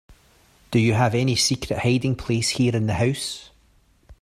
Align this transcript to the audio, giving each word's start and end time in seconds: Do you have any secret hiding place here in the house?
Do 0.71 0.79
you 0.79 0.95
have 0.95 1.13
any 1.13 1.35
secret 1.35 1.77
hiding 1.83 2.15
place 2.15 2.49
here 2.49 2.75
in 2.75 2.87
the 2.87 2.95
house? 2.95 3.51